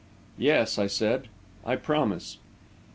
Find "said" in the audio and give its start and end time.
0.87-1.27